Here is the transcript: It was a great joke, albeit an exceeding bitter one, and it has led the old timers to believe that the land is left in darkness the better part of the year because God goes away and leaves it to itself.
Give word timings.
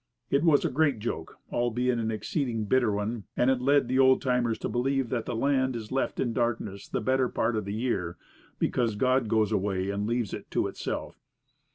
It 0.31 0.41
was 0.43 0.65
a 0.65 0.69
great 0.71 0.97
joke, 0.97 1.37
albeit 1.53 1.99
an 1.99 2.09
exceeding 2.09 2.63
bitter 2.65 2.91
one, 2.91 3.25
and 3.37 3.51
it 3.51 3.59
has 3.59 3.61
led 3.61 3.87
the 3.87 3.99
old 3.99 4.19
timers 4.19 4.57
to 4.57 4.67
believe 4.67 5.09
that 5.09 5.27
the 5.27 5.35
land 5.35 5.75
is 5.75 5.91
left 5.91 6.19
in 6.19 6.33
darkness 6.33 6.87
the 6.87 7.01
better 7.01 7.29
part 7.29 7.55
of 7.55 7.65
the 7.65 7.75
year 7.75 8.17
because 8.57 8.95
God 8.95 9.27
goes 9.27 9.51
away 9.51 9.91
and 9.91 10.07
leaves 10.07 10.33
it 10.33 10.49
to 10.49 10.65
itself. 10.65 11.21